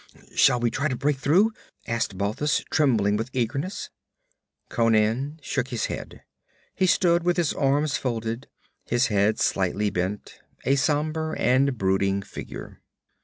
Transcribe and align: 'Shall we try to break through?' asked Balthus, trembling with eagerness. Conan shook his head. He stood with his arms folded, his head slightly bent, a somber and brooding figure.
'Shall 0.33 0.59
we 0.59 0.71
try 0.71 0.87
to 0.87 0.95
break 0.95 1.17
through?' 1.17 1.53
asked 1.85 2.17
Balthus, 2.17 2.63
trembling 2.71 3.17
with 3.17 3.29
eagerness. 3.33 3.91
Conan 4.67 5.39
shook 5.43 5.67
his 5.67 5.85
head. 5.85 6.23
He 6.73 6.87
stood 6.87 7.21
with 7.21 7.37
his 7.37 7.53
arms 7.53 7.97
folded, 7.97 8.47
his 8.83 9.09
head 9.13 9.39
slightly 9.39 9.91
bent, 9.91 10.39
a 10.65 10.75
somber 10.75 11.35
and 11.35 11.77
brooding 11.77 12.23
figure. 12.23 12.81